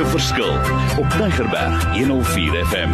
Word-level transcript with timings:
'n 0.00 0.06
verskil 0.06 0.54
op 0.98 1.08
Tigerberg 1.10 1.96
104 1.96 2.66
FM. 2.66 2.90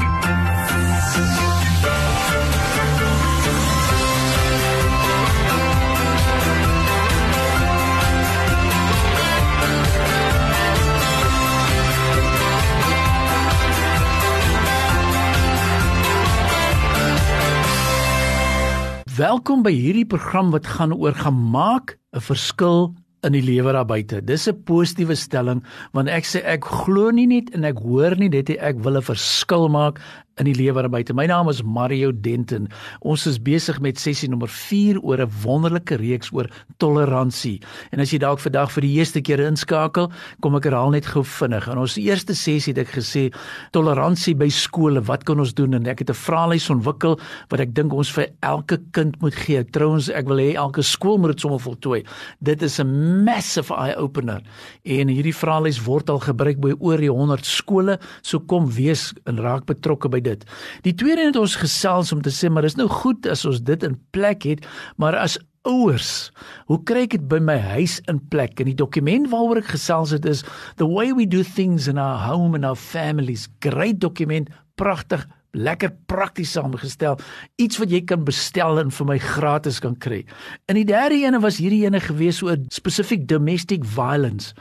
Welkom 19.16 19.62
by 19.62 19.70
hierdie 19.70 20.06
program 20.06 20.50
wat 20.50 20.66
gaan 20.66 20.94
oor 20.94 21.14
gemaak 21.14 21.98
'n 22.10 22.20
verskil 22.20 22.94
in 23.24 23.32
die 23.32 23.44
lewe 23.44 23.72
daar 23.72 23.86
buite. 23.88 24.20
Dis 24.24 24.48
'n 24.48 24.62
positiewe 24.64 25.14
stelling 25.14 25.62
want 25.92 26.08
ek 26.08 26.24
sê 26.24 26.42
ek 26.44 26.64
glo 26.64 27.10
nie 27.10 27.26
net 27.26 27.50
en 27.54 27.64
ek 27.64 27.78
hoor 27.78 28.16
nie 28.16 28.28
dit 28.28 28.50
ek 28.50 28.76
wil 28.84 28.96
'n 28.96 29.02
verskil 29.02 29.68
maak 29.68 30.00
in 30.36 30.44
die 30.50 30.56
lewe 30.56 30.82
daar 30.84 30.92
buite. 30.92 31.14
My 31.16 31.24
naam 31.30 31.48
is 31.48 31.62
Mario 31.64 32.10
Denton. 32.12 32.66
Ons 33.08 33.24
is 33.28 33.38
besig 33.40 33.78
met 33.80 33.96
sessie 34.00 34.28
nommer 34.28 34.50
4 34.52 34.98
oor 35.00 35.22
'n 35.24 35.30
wonderlike 35.42 35.96
reeks 35.96 36.28
oor 36.32 36.46
toleransie. 36.76 37.62
En 37.90 38.00
as 38.00 38.10
jy 38.10 38.18
dalk 38.18 38.38
vandag 38.38 38.70
vir 38.72 38.82
die 38.82 38.98
eerste 38.98 39.20
keer 39.22 39.40
inskakel, 39.40 40.10
kom 40.42 40.54
ek 40.56 40.64
herhaal 40.64 40.90
net 40.90 41.06
gou 41.06 41.24
vinnig. 41.24 41.66
In 41.68 41.78
ons 41.78 41.96
eerste 41.96 42.34
sessie 42.34 42.74
het 42.74 42.86
ek 42.86 42.92
gesê 42.92 43.32
toleransie 43.72 44.34
by 44.34 44.48
skole, 44.48 45.00
wat 45.00 45.24
kan 45.24 45.40
ons 45.40 45.54
doen? 45.54 45.72
En 45.72 45.86
ek 45.86 46.00
het 46.00 46.10
'n 46.10 46.14
vraelys 46.14 46.68
ontwikkel 46.68 47.18
wat 47.48 47.60
ek 47.60 47.74
dink 47.74 47.92
ons 47.92 48.10
vir 48.12 48.28
elke 48.42 48.78
kind 48.92 49.18
moet 49.22 49.34
gee. 49.34 49.64
Trouwens, 49.64 50.10
ek 50.10 50.28
wil 50.28 50.36
hê 50.36 50.54
elke 50.54 50.82
skool 50.82 51.16
moet 51.18 51.30
dit 51.30 51.40
sommer 51.40 51.60
voltooi. 51.60 52.04
Dit 52.42 52.62
is 52.62 52.78
'n 52.78 53.24
massive 53.24 53.74
eye 53.74 53.96
opener. 53.96 54.42
En 54.84 55.08
hierdie 55.08 55.34
vraelys 55.34 55.82
word 55.86 56.10
al 56.10 56.20
gebruik 56.20 56.60
by 56.60 56.74
oor 56.78 56.98
die 56.98 57.10
100 57.10 57.46
skole, 57.46 57.98
so 58.22 58.38
kom 58.38 58.70
wees 58.70 59.14
en 59.24 59.38
raak 59.38 59.64
betrokke 59.64 60.10
by 60.10 60.25
dit. 60.26 60.46
Die 60.86 60.94
tweede 60.98 61.28
het 61.30 61.38
ons 61.40 61.58
gesels 61.62 62.12
om 62.14 62.22
te 62.22 62.34
sê 62.34 62.50
maar 62.50 62.66
dis 62.66 62.78
nou 62.78 62.88
goed 62.90 63.26
as 63.30 63.46
ons 63.48 63.62
dit 63.62 63.86
in 63.86 63.98
plek 64.16 64.46
het, 64.48 64.66
maar 65.00 65.16
as 65.18 65.38
ouers, 65.66 66.30
hoe 66.70 66.78
kry 66.86 67.06
ek 67.06 67.16
dit 67.16 67.24
by 67.30 67.40
my 67.42 67.56
huis 67.74 67.98
in 68.10 68.20
plek? 68.30 68.60
En 68.62 68.70
die 68.70 68.78
dokument 68.78 69.26
waaroor 69.32 69.62
ek 69.62 69.72
gesels 69.74 70.14
het 70.14 70.26
is 70.28 70.44
The 70.80 70.86
Way 70.86 71.14
We 71.18 71.26
Do 71.30 71.42
Things 71.42 71.88
in 71.90 71.98
Our 71.98 72.22
Home 72.26 72.58
and 72.58 72.68
Our 72.68 72.78
Families. 72.78 73.48
Great 73.64 73.98
dokument, 74.04 74.52
pragtig 74.78 75.26
lekker 75.56 75.92
prakties 76.10 76.52
saamgestel 76.52 77.16
iets 77.62 77.80
wat 77.80 77.92
jy 77.92 78.02
kan 78.08 78.26
bestel 78.26 78.80
en 78.80 78.92
vir 78.92 79.08
my 79.08 79.16
gratis 79.22 79.80
kan 79.82 79.96
kry. 79.96 80.22
In 80.70 80.78
die 80.78 80.86
derde 80.88 81.18
ene 81.22 81.40
was 81.42 81.60
hierdie 81.62 81.84
ene 81.86 82.02
gewees 82.04 82.42
oor 82.44 82.60
spesifiek 82.74 83.26
domestic 83.30 83.86
violence. 83.96 84.52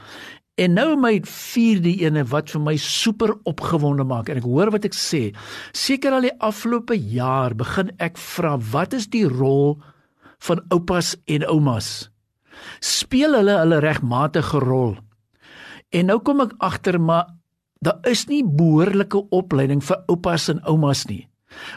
En 0.56 0.72
nou 0.72 0.94
my 0.96 1.18
vierde 1.28 1.92
ene 2.00 2.22
wat 2.30 2.48
vir 2.54 2.62
my 2.64 2.76
super 2.80 3.34
opgewonde 3.44 4.06
maak 4.08 4.30
en 4.32 4.40
ek 4.40 4.46
hoor 4.48 4.70
wat 4.72 4.86
ek 4.88 4.96
sê. 4.96 5.34
Seker 5.76 6.16
al 6.16 6.24
die 6.24 6.36
afgelope 6.40 6.96
jaar 6.96 7.52
begin 7.56 7.92
ek 8.00 8.16
vra 8.16 8.54
wat 8.72 8.96
is 8.96 9.10
die 9.12 9.26
rol 9.28 9.76
van 10.48 10.62
oupas 10.72 11.12
en 11.28 11.44
oumas? 11.52 12.08
Speel 12.80 13.36
hulle 13.36 13.58
hulle 13.60 13.82
regmatige 13.84 14.62
rol? 14.64 14.96
En 15.92 16.08
nou 16.08 16.22
kom 16.24 16.40
ek 16.46 16.56
agter 16.64 16.96
maar 16.96 17.34
daar 17.84 18.00
is 18.08 18.24
nie 18.30 18.40
behoorlike 18.40 19.26
opleiding 19.36 19.84
vir 19.84 20.00
oupas 20.08 20.48
en 20.48 20.64
oumas 20.64 21.04
nie. 21.10 21.26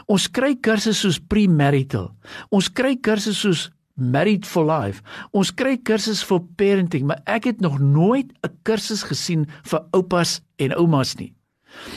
Ons 0.08 0.28
kry 0.32 0.54
kursusse 0.56 1.04
soos 1.04 1.20
premarital. 1.20 2.10
Ons 2.48 2.72
kry 2.72 2.96
kursusse 2.96 3.44
soos 3.44 3.68
Married 3.94 4.46
for 4.46 4.64
Life. 4.64 5.02
Ons 5.32 5.50
kry 5.50 5.76
kursusse 5.76 6.26
vir 6.26 6.40
parenting, 6.56 7.06
maar 7.06 7.20
ek 7.26 7.44
het 7.44 7.60
nog 7.60 7.78
nooit 7.78 8.32
'n 8.42 8.56
kursus 8.62 9.02
gesien 9.02 9.46
vir 9.62 9.80
oupas 9.92 10.40
en 10.58 10.72
oumas 10.76 11.16
nie. 11.16 11.34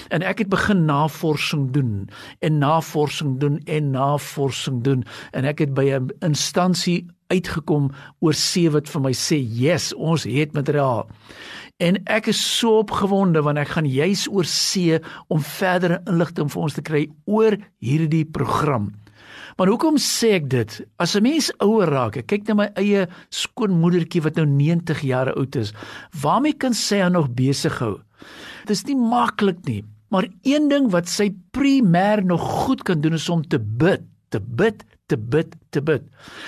En 0.10 0.22
ek 0.22 0.44
het 0.44 0.50
begin 0.50 0.86
navorsing 0.86 1.72
doen 1.72 2.10
en 2.40 2.58
navorsing 2.58 3.40
doen 3.40 3.60
en 3.66 3.92
navorsing 3.92 4.84
doen 4.84 5.04
en 5.32 5.46
ek 5.46 5.60
het 5.60 5.74
by 5.74 5.90
'n 5.90 6.12
instansie 6.20 7.06
uitgekom 7.28 7.92
oor 8.20 8.34
see 8.34 8.70
wat 8.70 8.90
vir 8.90 9.02
my 9.02 9.14
sê, 9.14 9.38
"Yes, 9.42 9.94
ons 9.94 10.24
het 10.24 10.54
materiaal." 10.54 11.10
En 11.78 11.98
ek 12.06 12.28
is 12.28 12.58
so 12.60 12.78
opgewonde 12.78 13.42
want 13.42 13.58
ek 13.58 13.68
gaan 13.68 13.90
juis 13.90 14.28
oor 14.30 14.46
see 14.46 15.00
om 15.28 15.42
verdere 15.42 16.02
inligting 16.06 16.52
vir 16.52 16.62
ons 16.62 16.74
te 16.74 16.82
kry 16.82 17.10
oor 17.26 17.58
hierdie 17.80 18.26
program. 18.26 18.94
Maar 19.58 19.70
hoekom 19.70 19.98
sê 20.02 20.34
ek 20.40 20.50
dit? 20.50 20.82
As 20.98 21.16
'n 21.16 21.24
mens 21.24 21.52
ouer 21.60 21.90
raak, 21.90 22.18
ek 22.18 22.28
kyk 22.28 22.48
na 22.48 22.54
my 22.54 22.70
eie 22.76 23.08
skoonmoedertjie 23.30 24.24
wat 24.24 24.36
nou 24.36 24.46
90 24.46 25.02
jaar 25.02 25.34
oud 25.34 25.56
is, 25.56 25.74
waarmee 26.22 26.54
kan 26.54 26.74
sy 26.74 27.00
haar 27.00 27.12
nog 27.12 27.34
besig 27.34 27.78
hou? 27.80 28.02
Dit 28.66 28.78
is 28.78 28.86
nie 28.86 28.96
maklik 28.96 29.66
nie, 29.66 29.84
maar 30.10 30.28
een 30.44 30.70
ding 30.70 30.92
wat 30.92 31.08
sy 31.08 31.34
primêr 31.52 32.24
nog 32.24 32.42
goed 32.42 32.84
kan 32.84 33.02
doen 33.02 33.14
is 33.14 33.30
om 33.30 33.44
te 33.44 33.60
bid, 33.60 34.02
te 34.30 34.40
bid, 34.40 34.84
te 35.08 35.18
bid, 35.18 35.56
te 35.70 35.82
bid. 35.82 36.04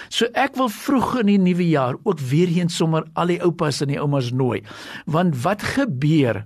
So 0.09 0.25
ek 0.33 0.55
wil 0.55 0.69
vroeg 0.69 1.19
in 1.21 1.27
die 1.27 1.37
nuwe 1.37 1.67
jaar 1.69 1.97
ook 2.03 2.19
weer 2.19 2.47
eens 2.47 2.75
sommer 2.75 3.05
al 3.13 3.27
die 3.27 3.41
oupas 3.43 3.81
en 3.81 3.91
die 3.93 3.99
oumas 3.99 4.31
nooi. 4.31 4.63
Want 5.05 5.35
wat 5.43 5.61
gebeur 5.75 6.45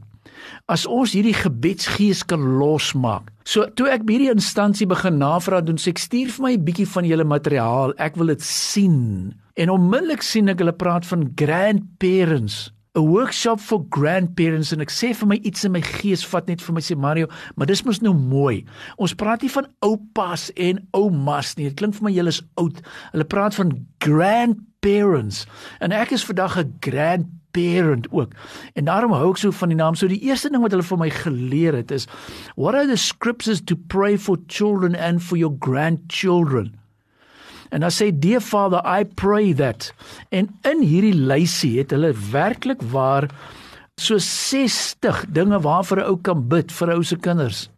as 0.68 0.86
ons 0.86 1.14
hierdie 1.14 1.36
gebedsgees 1.36 2.24
kan 2.26 2.42
losmaak. 2.60 3.32
So 3.44 3.66
toe 3.76 3.90
ek 3.90 4.06
by 4.06 4.18
hierdie 4.18 4.34
instansie 4.34 4.88
begin 4.90 5.20
navraag 5.20 5.66
doen, 5.66 5.78
sê 5.78 5.94
ek 5.94 6.00
stuur 6.00 6.30
vir 6.36 6.44
my 6.44 6.54
'n 6.54 6.66
bietjie 6.66 6.88
van 6.88 7.06
julle 7.06 7.24
materiaal. 7.24 7.94
Ek 7.98 8.16
wil 8.16 8.28
dit 8.28 8.42
sien. 8.42 9.34
En 9.56 9.70
onmiddellik 9.70 10.22
sien 10.22 10.50
ek 10.50 10.60
hulle 10.60 10.74
praat 10.74 11.06
van 11.06 11.32
grandparents 11.36 12.72
'n 12.98 13.06
workshop 13.06 13.60
vir 13.62 13.84
grandparents 13.94 14.72
en 14.74 14.82
ek 14.82 14.92
sê 14.92 15.12
vir 15.14 15.28
my 15.30 15.38
iets 15.46 15.66
in 15.68 15.74
my 15.76 15.82
gees 15.86 16.24
vat 16.26 16.48
net 16.50 16.62
vir 16.62 16.74
my 16.74 16.82
sê 16.82 16.98
Mario, 16.98 17.28
maar 17.56 17.70
dis 17.70 17.84
mos 17.86 18.02
nou 18.02 18.14
mooi. 18.18 18.66
Ons 18.98 19.14
praat 19.14 19.44
nie 19.46 19.52
van 19.54 19.68
oupas 19.86 20.50
en 20.58 20.82
oumas 20.98 21.56
nie. 21.58 21.70
Dit 21.70 21.78
klink 21.78 21.96
vir 22.00 22.08
my 22.10 22.14
julle 22.16 22.34
is 22.34 22.42
oud. 22.58 22.82
Hulle 23.14 23.28
praat 23.30 23.56
van 23.60 23.76
grandparents. 24.04 25.46
En 25.80 25.94
ek 25.94 26.16
is 26.18 26.26
vandag 26.26 26.58
'n 26.58 26.74
grand 26.82 27.28
parent 27.52 28.08
ook. 28.12 28.34
En 28.74 28.86
daarom 28.86 29.12
hou 29.12 29.32
ek 29.32 29.42
so 29.42 29.52
van 29.52 29.74
die 29.74 29.78
naam. 29.78 29.96
So 29.96 30.08
die 30.08 30.22
eerste 30.28 30.50
ding 30.50 30.62
wat 30.62 30.76
hulle 30.76 30.86
vir 30.86 31.02
my 31.02 31.10
geleer 31.10 31.78
het 31.80 31.92
is 31.92 32.08
what 32.56 32.76
are 32.76 32.88
the 32.88 32.98
scriptures 32.98 33.62
to 33.62 33.76
pray 33.76 34.18
for 34.18 34.38
children 34.48 34.96
and 34.96 35.24
for 35.24 35.38
your 35.38 35.56
grandchildren? 35.60 36.76
En 37.70 37.86
dan 37.86 37.94
sê 37.94 38.10
dear 38.12 38.42
father 38.42 38.82
I 38.86 39.04
pray 39.06 39.54
that. 39.54 39.94
En 40.30 40.50
in 40.66 40.82
hierdie 40.82 41.14
lysie 41.14 41.78
het 41.78 41.94
hulle 41.94 42.14
werklik 42.32 42.82
waar 42.92 43.30
so 44.00 44.18
60 44.18 45.26
dinge 45.30 45.60
waarvoor 45.60 46.00
'n 46.00 46.10
ou 46.10 46.18
kan 46.18 46.48
bid 46.48 46.72
vir 46.72 46.94
ou 46.96 47.04
se 47.04 47.16
kinders. 47.16 47.70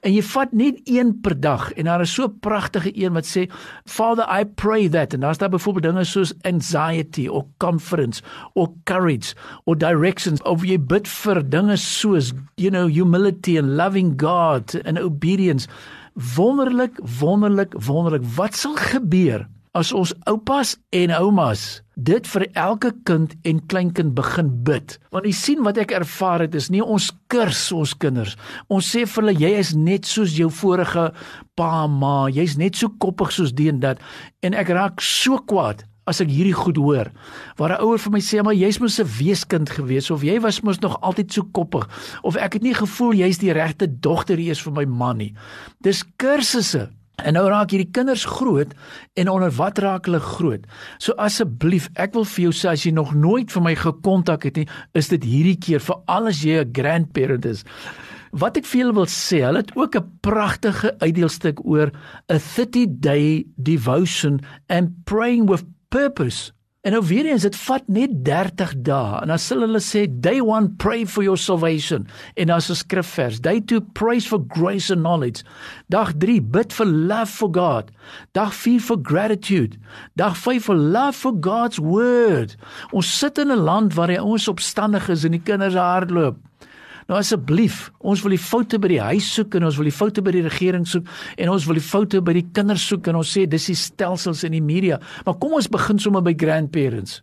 En 0.00 0.12
jy 0.12 0.22
vat 0.22 0.52
net 0.52 0.80
een 0.84 1.12
per 1.22 1.36
dag. 1.40 1.72
En 1.72 1.84
daar 1.84 2.00
is 2.00 2.14
so 2.14 2.24
'n 2.24 2.38
pragtige 2.40 2.92
een 2.94 3.12
wat 3.12 3.26
sê 3.26 3.50
Father 3.84 4.26
I 4.40 4.44
pray 4.44 4.88
that. 4.88 5.14
En 5.14 5.20
daar's 5.20 5.38
daar 5.38 5.48
byvoorbeeld 5.48 5.84
dinge 5.84 6.04
soos 6.04 6.34
anxiety 6.42 7.28
of 7.28 7.44
confidence 7.56 8.22
of 8.52 8.68
courage 8.84 9.34
or 9.64 9.78
directions 9.78 10.42
of 10.42 10.64
jy 10.64 10.78
bid 10.78 11.08
vir 11.08 11.48
dinge 11.48 11.76
soos 11.76 12.32
you 12.54 12.70
know 12.70 12.86
humility 12.88 13.58
and 13.58 13.68
loving 13.68 14.20
God 14.20 14.84
and 14.84 14.98
obedience. 14.98 15.68
Wonderlik 16.36 16.98
wonderlik 17.20 17.74
wonderlik. 17.78 18.22
Wat 18.36 18.54
sal 18.54 18.76
gebeur 18.76 19.46
as 19.76 19.92
ons 19.94 20.12
oupas 20.26 20.74
en 20.96 21.12
oumas 21.14 21.80
dit 22.00 22.26
vir 22.32 22.46
elke 22.58 22.90
kind 23.04 23.34
en 23.44 23.60
kleinkind 23.68 24.14
begin 24.16 24.48
bid. 24.64 24.96
Want 25.12 25.28
jy 25.28 25.34
sien 25.36 25.60
wat 25.66 25.78
ek 25.80 25.92
ervaar 25.98 26.46
het 26.46 26.56
is 26.56 26.70
nie 26.72 26.80
ons 26.80 27.10
kurs 27.32 27.66
ons 27.76 27.92
kinders. 28.00 28.36
Ons 28.72 28.88
sê 28.94 29.04
vir 29.04 29.22
hulle 29.22 29.36
jy 29.36 29.52
is 29.60 29.74
net 29.76 30.08
soos 30.08 30.34
jou 30.38 30.48
vorige 30.60 31.10
pa 31.60 31.86
ma, 31.86 32.30
jy's 32.32 32.56
net 32.60 32.80
so 32.80 32.92
koppig 33.02 33.34
soos 33.36 33.52
die 33.56 33.68
en 33.72 33.82
dat 33.84 34.00
en 34.46 34.56
ek 34.56 34.72
raak 34.72 35.04
so 35.04 35.42
kwaad 35.50 35.84
as 36.08 36.22
ek 36.24 36.30
hierdie 36.32 36.56
goed 36.56 36.80
hoor. 36.80 37.12
Waar 37.58 37.76
'n 37.76 37.82
ouer 37.84 37.98
vir 37.98 38.12
my 38.12 38.20
sê 38.20 38.42
maar 38.42 38.56
jy's 38.56 38.80
mos 38.80 38.98
'n 38.98 39.06
weeskind 39.06 39.70
gewees 39.70 40.10
of 40.10 40.22
jy 40.22 40.40
was 40.40 40.62
mos 40.62 40.80
nog 40.80 40.98
altyd 41.02 41.32
so 41.32 41.42
koppig 41.42 41.86
of 42.22 42.36
ek 42.36 42.54
het 42.54 42.62
nie 42.62 42.74
gevoel 42.74 43.12
jy's 43.12 43.38
die 43.38 43.52
regte 43.52 43.86
dogter 43.86 44.36
hier 44.36 44.52
is 44.52 44.62
vir 44.62 44.72
my 44.72 44.84
man 44.84 45.18
nie. 45.18 45.34
Dis 45.82 46.02
kursusse 46.16 46.90
En 47.24 47.36
nou 47.36 47.46
raak 47.48 47.70
hierdie 47.74 47.90
kinders 47.92 48.24
groot 48.24 48.74
en 49.14 49.28
onder 49.28 49.50
wat 49.56 49.78
raak 49.78 50.06
hulle 50.08 50.20
groot? 50.20 50.66
So 50.98 51.16
asseblief, 51.20 51.88
ek 51.94 52.14
wil 52.14 52.24
vir 52.24 52.48
jou 52.48 52.52
sê 52.56 52.70
as 52.72 52.84
jy 52.86 52.92
nog 52.96 53.14
nooit 53.14 53.50
vir 53.52 53.62
my 53.62 53.74
gekontak 53.78 54.46
het 54.48 54.56
nie, 54.60 54.68
is 54.94 55.10
dit 55.12 55.24
hierdie 55.24 55.58
keer 55.60 55.84
vir 55.84 56.00
al 56.06 56.30
as 56.30 56.44
jy 56.44 56.60
'n 56.60 56.72
grandparent 56.72 57.44
is. 57.44 57.64
Wat 58.32 58.56
ek 58.56 58.64
vir 58.64 58.80
julle 58.80 58.94
wil 58.94 59.10
sê, 59.10 59.42
hulle 59.42 59.58
het 59.58 59.74
ook 59.76 59.96
'n 59.96 60.10
pragtige 60.22 60.94
uitdeelstuk 61.00 61.64
oor 61.64 61.90
a 62.30 62.38
30 62.38 62.86
day 63.00 63.44
devotion 63.56 64.40
and 64.68 65.04
praying 65.04 65.46
with 65.48 65.64
purpose. 65.90 66.52
En 66.80 66.92
nou 66.92 67.02
weer 67.04 67.26
eens, 67.28 67.42
dit 67.44 67.56
vat 67.56 67.88
net 67.92 68.12
30 68.24 68.70
dae. 68.86 69.18
En 69.20 69.28
dan 69.28 69.38
sal 69.38 69.60
hulle 69.66 69.82
sê 69.84 70.06
day 70.08 70.38
1 70.40 70.70
pray 70.80 71.02
for 71.04 71.20
your 71.22 71.36
salvation. 71.36 72.06
En 72.40 72.46
dan 72.48 72.56
'n 72.56 72.74
skrifvers. 72.74 73.40
Day 73.40 73.60
2 73.60 73.80
praise 73.92 74.28
for 74.28 74.40
grace 74.48 74.92
and 74.92 75.02
knowledge. 75.02 75.44
Dag 75.88 76.12
3 76.18 76.40
bid 76.40 76.72
for 76.72 76.86
love 76.86 77.32
for 77.32 77.48
God. 77.52 77.90
Dag 78.32 78.54
4 78.54 78.80
for 78.80 78.98
gratitude. 79.02 79.76
Dag 80.14 80.36
5 80.36 80.64
for 80.64 80.74
love 80.74 81.18
for 81.18 81.36
God's 81.40 81.78
word. 81.78 82.56
Ons 82.90 83.18
sit 83.18 83.38
in 83.38 83.50
'n 83.50 83.58
land 83.60 83.94
waar 83.94 84.06
die 84.06 84.20
ouens 84.20 84.48
opstandig 84.48 85.08
is 85.08 85.24
en 85.24 85.30
die 85.30 85.42
kinders 85.42 85.74
hardloop. 85.74 86.36
Nou 87.08 87.18
asseblief, 87.18 87.90
ons 88.00 88.22
wil 88.24 88.34
die 88.34 88.42
foute 88.42 88.78
by 88.78 88.90
die 88.92 89.00
huis 89.00 89.28
soek 89.34 89.54
en 89.54 89.64
ons 89.68 89.78
wil 89.80 89.88
die 89.88 89.94
foute 89.94 90.22
by 90.22 90.34
die 90.34 90.44
regering 90.44 90.86
soek 90.88 91.08
en 91.40 91.52
ons 91.52 91.66
wil 91.68 91.78
die 91.78 91.84
foute 91.84 92.20
by 92.24 92.34
die 92.36 92.46
kinders 92.56 92.84
soek 92.90 93.08
en 93.10 93.20
ons 93.20 93.32
sê 93.36 93.46
dis 93.50 93.70
die 93.70 93.78
stelsels 93.78 94.44
in 94.44 94.52
die 94.52 94.62
media. 94.64 95.00
Maar 95.26 95.38
kom 95.40 95.56
ons 95.58 95.70
begin 95.70 95.98
sommer 96.02 96.22
by 96.26 96.34
grandparents. 96.36 97.20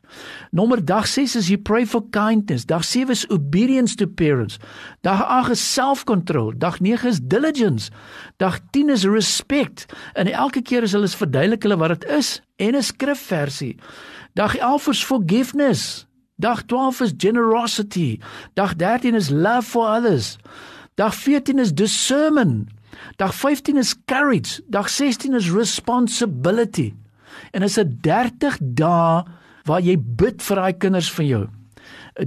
Nommer 0.51 0.81
dag 0.83 1.07
6 1.07 1.35
is 1.35 1.51
you 1.51 1.61
pray 1.61 1.85
for 1.85 2.01
kindness. 2.15 2.65
Dag 2.65 2.85
7 2.87 3.11
is 3.13 3.25
obedience 3.29 3.95
to 3.95 4.07
parents. 4.07 4.57
Dag 5.05 5.21
8 5.23 5.53
is 5.55 5.63
self-control. 5.73 6.53
Dag 6.57 6.79
9 6.81 7.07
is 7.09 7.21
diligence. 7.21 7.91
Dag 8.41 8.59
10 8.71 8.89
is 8.89 9.05
respect. 9.05 9.85
En 10.15 10.27
elke 10.31 10.61
keer 10.61 10.87
as 10.87 10.95
hulle 10.97 11.07
verduidelik 11.07 11.63
hulle 11.63 11.79
wat 11.79 11.99
dit 11.99 12.09
is 12.17 12.37
en 12.57 12.75
'n 12.75 12.83
skrifversie. 12.83 13.77
Dag 14.33 14.55
11 14.57 14.87
is 14.87 15.03
forgiveness. 15.03 16.06
Dag 16.39 16.61
12 16.65 17.01
is 17.01 17.13
generosity. 17.17 18.19
Dag 18.53 18.73
13 18.77 19.15
is 19.15 19.29
love 19.29 19.65
for 19.65 19.87
others. 19.87 20.37
Dag 20.93 21.13
14 21.13 21.59
is 21.59 21.73
discernment. 21.73 22.69
Dag 23.15 23.33
15 23.33 23.77
is 23.77 23.95
courage. 24.05 24.61
Dag 24.67 24.89
16 24.89 25.33
is 25.33 25.49
responsibility. 25.49 26.93
En 27.51 27.61
is 27.61 27.77
'n 27.77 27.97
30 28.01 28.57
dae 28.61 29.23
waar 29.63 29.81
jy 29.81 29.97
bid 29.97 30.41
vir 30.41 30.55
daai 30.55 30.77
kinders 30.77 31.11
van 31.11 31.25
jou. 31.25 31.47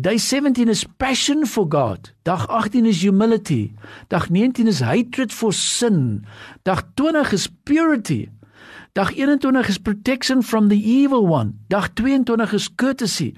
Day 0.00 0.18
17 0.18 0.68
is 0.68 0.84
passion 0.96 1.46
for 1.46 1.66
God. 1.68 2.12
Dag 2.22 2.48
18 2.48 2.86
is 2.86 3.02
humility. 3.02 3.72
Dag 4.08 4.28
19 4.28 4.66
is 4.66 4.80
hatred 4.80 5.32
for 5.32 5.52
sin. 5.52 6.26
Dag 6.62 6.82
20 6.94 7.32
is 7.32 7.48
purity. 7.62 8.28
Dag 8.92 9.14
21 9.14 9.69
is 9.69 9.78
protection 9.78 10.42
from 10.42 10.69
the 10.69 10.76
evil 10.76 11.26
one. 11.26 11.60
Dag 11.69 11.94
22 11.94 12.34
is 12.56 12.69
courtesy. 12.69 13.37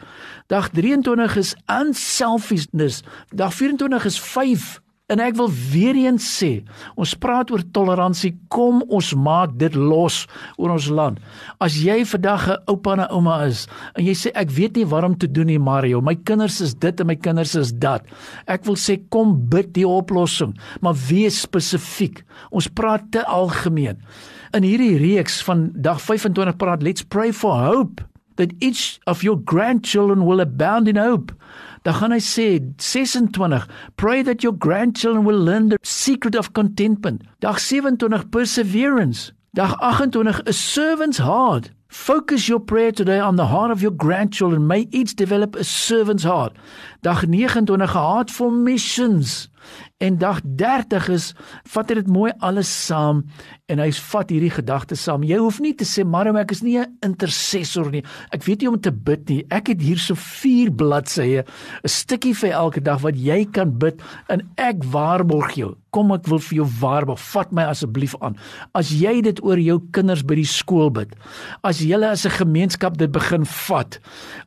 Dag 0.48 0.70
23 0.72 1.24
is 1.36 1.54
unselfishness. 1.68 3.02
Dag 3.34 3.52
24 3.52 4.06
is 4.06 4.16
faith. 4.16 4.80
En 5.10 5.20
ek 5.20 5.34
wil 5.36 5.50
weer 5.50 5.96
eens 5.98 6.24
sê, 6.38 6.62
ons 6.94 7.12
praat 7.18 7.50
oor 7.52 7.64
toleransie, 7.74 8.30
kom 8.52 8.80
ons 8.86 9.10
maak 9.18 9.56
dit 9.60 9.74
los 9.74 10.22
oor 10.56 10.76
ons 10.76 10.86
land. 10.94 11.18
As 11.60 11.74
jy 11.82 12.04
vandag 12.06 12.48
'n 12.48 12.62
oupa 12.70 12.92
en 12.92 13.00
'n 13.00 13.12
ouma 13.12 13.46
is 13.46 13.66
en 13.96 14.04
jy 14.04 14.14
sê 14.14 14.30
ek 14.34 14.50
weet 14.50 14.76
nie 14.76 14.86
wat 14.86 15.04
om 15.04 15.16
te 15.16 15.26
doen 15.26 15.46
nie 15.46 15.58
Mario, 15.58 16.00
my 16.00 16.14
kinders 16.14 16.60
is 16.60 16.74
dit 16.74 17.00
en 17.00 17.06
my 17.06 17.16
kinders 17.16 17.54
is 17.54 17.72
dat. 17.72 18.06
Ek 18.46 18.64
wil 18.64 18.76
sê 18.76 19.02
kom 19.10 19.48
bid 19.48 19.74
die 19.74 19.86
oplossing, 19.86 20.56
maar 20.80 20.94
wees 20.94 21.40
spesifiek. 21.40 22.24
Ons 22.50 22.68
praat 22.68 23.10
te 23.10 23.24
algemeen 23.26 23.98
in 24.52 24.62
hierdie 24.62 24.98
reeks 24.98 25.42
van 25.42 25.70
dag 25.74 26.00
25 26.00 26.56
praat 26.56 26.82
let's 26.82 27.02
pray 27.02 27.32
for 27.32 27.52
hope 27.52 28.02
that 28.36 28.52
each 28.60 28.98
of 29.06 29.22
your 29.22 29.38
grandchildren 29.44 30.24
will 30.26 30.40
abound 30.40 30.88
in 30.88 30.96
hope. 30.96 31.32
Dan 31.82 31.94
gaan 31.94 32.14
hy 32.14 32.20
sê 32.22 32.48
26 32.78 33.66
pray 33.96 34.22
that 34.22 34.42
your 34.42 34.54
grandchildren 34.54 35.24
will 35.24 35.38
learn 35.38 35.68
the 35.68 35.78
secret 35.82 36.36
of 36.36 36.52
contentment. 36.52 37.22
Dag 37.40 37.58
27 37.58 38.30
perseverance. 38.30 39.32
Dag 39.54 39.76
28 39.80 40.46
a 40.46 40.52
servant's 40.52 41.18
heart. 41.18 41.70
Focus 41.88 42.48
your 42.48 42.60
prayer 42.60 42.90
today 42.90 43.20
on 43.20 43.36
the 43.36 43.46
heart 43.46 43.70
of 43.70 43.82
your 43.82 43.90
grandchildren. 43.90 44.66
May 44.66 44.88
each 44.92 45.14
develop 45.14 45.54
a 45.54 45.64
servant's 45.64 46.24
heart. 46.24 46.56
Dag 47.02 47.26
29 47.26 47.80
a 47.82 47.86
heart 47.86 48.30
for 48.30 48.50
missions. 48.50 49.48
En 50.02 50.18
dag 50.18 50.40
30 50.42 51.08
is 51.14 51.28
vat 51.70 51.90
hy 51.90 52.00
dit 52.00 52.08
mooi 52.10 52.32
alles 52.42 52.70
saam 52.86 53.20
en 53.70 53.78
hy 53.78 53.86
vat 53.94 54.32
hierdie 54.34 54.50
gedagtes 54.50 55.04
saam. 55.06 55.22
Jy 55.22 55.38
hoef 55.38 55.60
nie 55.62 55.76
te 55.78 55.86
sê 55.86 56.02
maar 56.02 56.26
ek 56.40 56.50
is 56.50 56.62
nie 56.66 56.78
'n 56.78 56.98
intercessor 57.06 57.90
nie. 57.90 58.02
Ek 58.32 58.42
weet 58.42 58.60
nie 58.60 58.68
om 58.68 58.80
te 58.80 58.90
bid 58.90 59.28
nie. 59.28 59.44
Ek 59.50 59.68
het 59.68 59.80
hier 59.80 59.98
so 59.98 60.14
4 60.14 60.70
bladsye, 60.74 61.44
'n 61.84 61.88
stukkie 61.88 62.34
vir 62.34 62.50
elke 62.50 62.80
dag 62.80 63.00
wat 63.02 63.14
jy 63.16 63.44
kan 63.44 63.78
bid 63.78 64.02
en 64.28 64.42
ek 64.58 64.82
waarborg 64.82 65.54
jou. 65.54 65.76
Kom 65.92 66.10
ek 66.10 66.26
wil 66.26 66.38
vir 66.38 66.56
jou 66.56 66.68
waarborg. 66.80 67.20
Vat 67.20 67.52
my 67.52 67.62
asseblief 67.62 68.16
aan. 68.20 68.36
As 68.74 68.90
jy 68.90 69.22
dit 69.22 69.44
oor 69.44 69.58
jou 69.58 69.80
kinders 69.92 70.22
by 70.22 70.34
die 70.34 70.44
skool 70.44 70.90
bid. 70.90 71.14
As 71.62 71.78
julle 71.78 72.10
as 72.10 72.26
'n 72.26 72.30
gemeenskap 72.30 72.96
dit 72.96 73.12
begin 73.12 73.44
vat. 73.44 74.00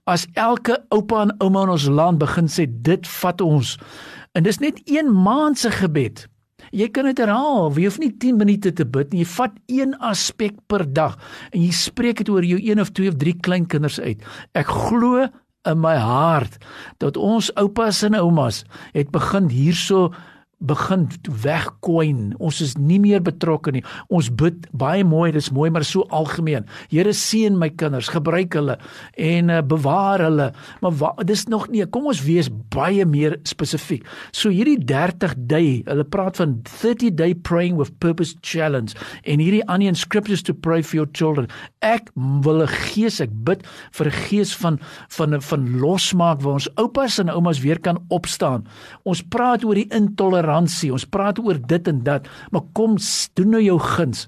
As 0.05 0.27
elke 0.35 0.83
oupa 0.91 1.21
en 1.21 1.31
ouma 1.39 1.63
in 1.63 1.69
ons 1.69 1.87
land 1.87 2.19
begin 2.19 2.47
sê 2.47 2.67
dit 2.67 3.07
vat 3.07 3.41
ons 3.41 3.77
En 4.35 4.43
dis 4.43 4.57
net 4.59 4.81
een 4.83 5.21
maand 5.21 5.44
se 5.53 5.69
gebed. 5.69 6.25
Jy 6.73 6.87
kan 6.89 7.05
dit 7.05 7.19
herhaal. 7.21 7.69
Jy 7.77 7.85
hoef 7.85 7.99
nie 8.01 8.11
10 8.17 8.39
minute 8.41 8.71
te 8.73 8.85
bid 8.89 9.13
nie. 9.13 9.21
Jy 9.21 9.29
vat 9.35 9.57
een 9.69 9.93
aspek 10.01 10.57
per 10.71 10.85
dag 10.89 11.19
en 11.51 11.61
jy 11.61 11.71
spreek 11.75 12.23
dit 12.23 12.31
oor 12.33 12.45
jou 12.47 12.57
een 12.57 12.81
of 12.81 12.89
twee 12.95 13.11
of 13.11 13.19
drie 13.21 13.35
kleinkinders 13.37 13.99
uit. 14.01 14.23
Ek 14.57 14.71
glo 14.71 15.27
in 15.65 15.81
my 15.81 15.95
hart 16.01 16.57
dat 17.03 17.17
ons 17.17 17.51
oupas 17.59 18.01
en 18.05 18.17
oumas 18.17 18.63
het 18.95 19.11
begin 19.13 19.49
hierso 19.53 20.09
begin 20.63 21.07
wegkoin. 21.43 22.33
Ons 22.39 22.61
is 22.63 22.75
nie 22.79 22.99
meer 23.01 23.21
betrokke 23.23 23.73
nie. 23.75 23.83
Ons 24.13 24.29
bid 24.31 24.67
baie 24.75 25.03
mooi, 25.05 25.31
dis 25.35 25.51
mooi, 25.53 25.69
maar 25.73 25.85
so 25.85 26.05
algemeen. 26.15 26.65
Here 26.91 27.11
seën 27.15 27.57
my 27.59 27.69
kinders, 27.75 28.09
gebruik 28.13 28.55
hulle 28.55 28.77
en 29.19 29.51
uh, 29.51 29.61
bewaar 29.65 30.23
hulle. 30.23 30.49
Maar 30.81 30.95
wa, 31.01 31.11
dis 31.27 31.45
nog 31.51 31.67
nie. 31.73 31.83
Kom 31.91 32.07
ons 32.09 32.23
wees 32.25 32.49
baie 32.73 33.05
meer 33.05 33.37
spesifiek. 33.47 34.05
So 34.31 34.53
hierdie 34.53 34.79
30 34.87 35.35
day, 35.49 35.81
hulle 35.89 36.07
praat 36.07 36.39
van 36.41 36.57
30 36.69 37.15
day 37.19 37.35
praying 37.35 37.75
with 37.79 37.93
purpose 37.99 38.35
challenge 38.41 38.95
en 39.23 39.43
hierdie 39.43 39.63
ander 39.67 39.95
scriptures 39.95 40.43
to 40.43 40.53
pray 40.53 40.81
for 40.81 41.01
your 41.01 41.11
children. 41.13 41.49
Ek 41.83 42.09
wil 42.15 42.63
'n 42.63 42.67
gees, 42.67 43.19
ek 43.21 43.29
bid 43.43 43.65
vir 43.91 44.07
'n 44.07 44.17
gees 44.29 44.55
van 44.55 44.79
van 45.09 45.41
van 45.41 45.79
losmaak 45.79 46.41
waar 46.41 46.53
ons 46.53 46.69
oupas 46.75 47.19
en 47.19 47.29
oumas 47.29 47.59
weer 47.59 47.79
kan 47.79 47.99
opstaan. 48.09 48.65
Ons 49.03 49.21
praat 49.21 49.63
oor 49.63 49.75
die 49.75 49.89
intoleransie 49.91 50.44
toleransie. 50.45 50.93
Ons 50.93 51.07
praat 51.09 51.39
oor 51.41 51.57
dit 51.59 51.87
en 51.87 52.03
dat, 52.05 52.27
maar 52.51 52.65
kom 52.73 52.97
doen 53.35 53.49
nou 53.49 53.63
jou 53.63 53.79
guns. 53.79 54.27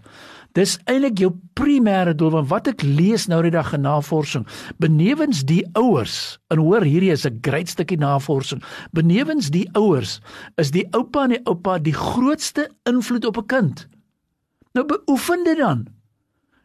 Dis 0.57 0.77
eintlik 0.89 1.19
jou 1.21 1.31
primêre 1.53 2.15
doel 2.17 2.31
want 2.33 2.49
wat 2.49 2.67
ek 2.71 2.81
lees 2.81 3.27
nou 3.29 3.43
die 3.45 3.53
dag 3.53 3.75
in 3.75 3.83
navorsing, 3.85 4.47
benewens 4.81 5.43
die 5.45 5.61
ouers, 5.77 6.39
en 6.49 6.63
hoor 6.63 6.81
hierdie 6.81 7.11
is 7.13 7.27
'n 7.27 7.39
groot 7.45 7.69
stukkie 7.69 7.97
navorsing. 7.97 8.63
Benewens 8.91 9.51
die 9.51 9.69
ouers 9.75 10.19
is 10.57 10.71
die 10.71 10.87
oupa 10.93 11.25
en 11.25 11.29
die 11.29 11.45
oupa 11.45 11.77
die 11.77 11.93
grootste 11.93 12.69
invloed 12.85 13.25
op 13.25 13.37
'n 13.37 13.45
kind. 13.45 13.87
Nou 14.73 14.85
beoefen 14.85 15.43
dit 15.43 15.57
dan. 15.57 15.87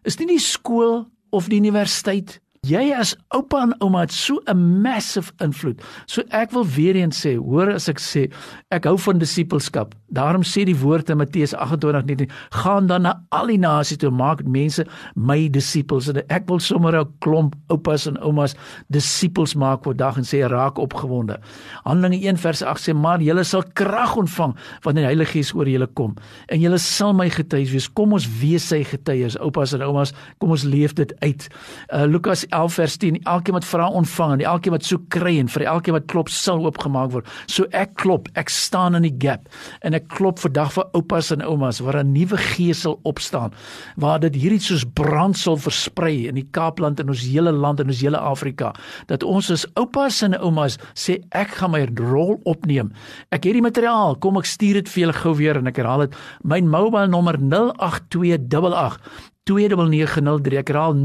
Is 0.04 0.18
nie 0.18 0.26
die 0.26 0.38
skool 0.38 1.06
of 1.30 1.48
die 1.48 1.58
universiteit 1.58 2.40
Jy 2.62 2.92
as 2.94 3.16
oupa 3.34 3.58
en 3.66 3.72
ouma 3.82 4.04
het 4.04 4.12
so 4.14 4.38
'n 4.46 4.82
massive 4.82 5.32
invloed. 5.42 5.82
So 6.06 6.22
ek 6.30 6.52
wil 6.52 6.64
weer 6.64 6.94
eens 6.94 7.18
sê, 7.26 7.34
hoor 7.36 7.72
as 7.72 7.88
ek 7.88 7.98
sê, 7.98 8.30
ek 8.70 8.84
hou 8.84 8.96
van 8.98 9.18
disippelskap. 9.18 9.94
Daarom 10.12 10.42
sê 10.44 10.64
die 10.64 10.76
woord 10.76 11.10
in 11.10 11.16
Matteus 11.16 11.54
28:19, 11.54 12.30
gaan 12.50 12.86
dan 12.86 13.02
na 13.02 13.22
al 13.30 13.46
die 13.46 13.58
nasies 13.58 13.96
toe 13.96 14.10
maak 14.10 14.44
mense 14.44 14.86
my 15.14 15.48
disippels. 15.48 16.08
En 16.08 16.22
ek 16.28 16.46
wil 16.46 16.60
sommer 16.60 17.00
'n 17.00 17.08
klomp 17.18 17.54
oupas 17.68 18.06
en 18.06 18.22
oumas 18.22 18.54
disippels 18.88 19.54
maak 19.54 19.82
vir 19.84 19.96
dag 19.96 20.16
en 20.16 20.22
sê 20.22 20.46
raak 20.48 20.78
opgewonde. 20.78 21.40
Handelinge 21.84 22.28
1 22.28 22.36
vers 22.36 22.62
8 22.62 22.80
sê 22.80 22.94
maar 22.94 23.18
julle 23.18 23.44
sal 23.44 23.64
krag 23.72 24.16
ontvang 24.16 24.54
wanneer 24.82 25.02
die 25.02 25.16
Heilige 25.16 25.32
Gees 25.32 25.54
oor 25.54 25.66
julle 25.66 25.86
kom 25.86 26.14
en 26.46 26.60
julle 26.60 26.78
sal 26.78 27.12
my 27.12 27.28
getuies 27.28 27.72
wees. 27.72 27.92
Kom 27.92 28.12
ons 28.12 28.38
wees 28.40 28.68
sy 28.68 28.84
getuies, 28.84 29.36
oupas 29.38 29.72
en 29.72 29.82
oumas. 29.82 30.12
Kom 30.38 30.50
ons 30.50 30.62
leef 30.64 30.92
dit 30.92 31.20
uit. 31.20 31.48
Uh, 31.92 32.04
Lukas 32.04 32.46
11 32.52 32.76
vers 32.78 32.96
10 33.02 33.18
elkeen 33.22 33.56
wat 33.56 33.66
vra 33.66 33.88
ontvang 33.88 34.32
en 34.36 34.44
elkeen 34.52 34.76
wat 34.76 34.86
soek 34.86 35.08
kry 35.12 35.38
en 35.40 35.50
vir 35.52 35.64
elkeen 35.72 35.96
wat 35.96 36.06
klop 36.12 36.30
sal 36.32 36.62
oopgemaak 36.64 37.12
word. 37.14 37.28
So 37.46 37.66
ek 37.72 37.96
klop 38.02 38.28
ek 38.38 38.52
staan 38.52 38.94
in 38.98 39.06
die 39.08 39.14
gap 39.24 39.48
en 39.82 39.96
ek 39.98 40.08
klop 40.12 40.38
vandag 40.42 40.72
vir 40.76 40.88
oupas 40.98 41.32
en 41.34 41.44
oumas 41.46 41.80
waar 41.80 42.02
'n 42.02 42.12
nuwe 42.12 42.36
gees 42.36 42.82
sal 42.84 43.00
opstaan 43.04 43.52
waar 43.96 44.20
dit 44.20 44.34
hierdie 44.34 44.60
soos 44.60 44.84
brand 44.84 45.36
sal 45.36 45.56
versprei 45.56 46.28
in 46.28 46.34
die 46.34 46.48
Kaapland 46.50 47.00
en 47.00 47.08
ons 47.08 47.24
hele 47.26 47.52
land 47.52 47.80
en 47.80 47.88
ons 47.88 48.00
hele 48.00 48.18
Afrika. 48.18 48.74
Dat 49.06 49.22
ons 49.22 49.50
as 49.50 49.66
oupas 49.74 50.22
en 50.22 50.38
oumas 50.40 50.78
sê 50.94 51.22
ek 51.30 51.48
gaan 51.58 51.72
my 51.72 51.86
rol 51.96 52.40
opneem. 52.44 52.92
Ek 53.30 53.44
het 53.44 53.54
die 53.54 53.62
materiaal. 53.64 54.16
Kom 54.16 54.36
ek 54.36 54.46
stuur 54.46 54.74
dit 54.74 54.88
vir 54.88 55.00
julle 55.06 55.12
gou 55.12 55.34
weer 55.34 55.56
en 55.56 55.66
ek 55.66 55.76
herhaal 55.76 56.06
dit. 56.06 56.16
My 56.44 56.60
mobile 56.60 57.08
nommer 57.08 57.38
08288 57.38 59.31
2903 59.50 60.60
ek 60.60 60.68
herhaal 60.70 60.94
0828822903 60.94 61.02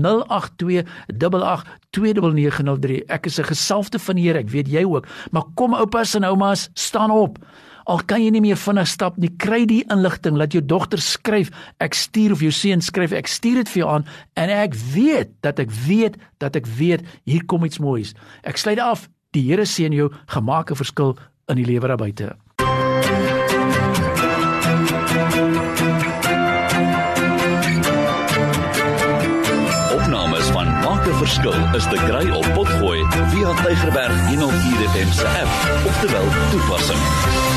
ek 3.07 3.25
is 3.25 3.39
'n 3.39 3.49
gesalfde 3.49 3.99
van 3.99 4.17
Here. 4.17 4.39
Ek 4.39 4.49
weet 4.49 4.67
jy 4.67 4.83
ook. 4.83 5.07
Maar 5.31 5.43
kom 5.55 5.73
oupas 5.73 6.15
en 6.15 6.23
oumas 6.23 6.69
staan 6.73 7.11
op. 7.11 7.37
Al 7.85 7.99
kan 8.05 8.23
jy 8.23 8.29
nie 8.29 8.41
meer 8.41 8.57
vinnig 8.57 8.87
stap 8.87 9.17
nie 9.17 9.35
kry 9.37 9.65
die 9.65 9.83
inligting. 9.87 10.37
Laat 10.37 10.51
jou 10.51 10.65
dogter 10.65 10.99
skryf. 10.99 11.49
Ek 11.79 11.93
stuur 11.93 12.31
of 12.31 12.39
jou 12.39 12.51
seun 12.51 12.81
skryf. 12.81 13.11
Ek 13.11 13.27
stuur 13.27 13.55
dit 13.55 13.69
vir 13.69 13.83
jou 13.83 13.89
aan 13.89 14.05
en 14.33 14.49
ek 14.49 14.73
weet 14.93 15.29
dat 15.41 15.59
ek 15.59 15.71
weet 15.71 16.15
dat 16.37 16.55
ek 16.55 16.67
weet 16.67 17.01
hier 17.23 17.45
kom 17.45 17.63
iets 17.63 17.79
moois. 17.79 18.13
Ek 18.43 18.57
sluit 18.57 18.79
af. 18.79 19.09
Die 19.31 19.49
Here 19.49 19.65
seën 19.65 19.93
jou. 19.93 20.11
Gemaak 20.27 20.71
'n 20.71 20.75
verskil 20.75 21.17
in 21.47 21.55
die 21.55 21.65
lewe 21.65 21.87
daar 21.87 21.97
buite 21.97 22.35
verskil 31.17 31.75
is 31.75 31.83
te 31.83 31.97
kry 32.05 32.29
op 32.29 32.47
Potgooi 32.53 33.05
via 33.33 33.53
Tigerberg 33.63 34.27
104 34.27 34.89
FM 34.93 35.47
of 35.87 35.99
te 35.99 36.11
wel 36.11 36.27
toepassing. 36.51 37.56